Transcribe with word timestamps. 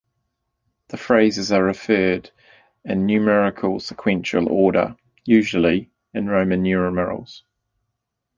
The 0.87 0.97
phases 0.97 1.51
are 1.51 1.63
referred 1.63 2.31
in 2.83 3.05
numerical 3.05 3.79
sequential 3.79 4.49
order, 4.51 4.95
usually 5.25 5.91
in 6.11 6.25
Roman 6.25 6.63
numerals. 6.63 7.43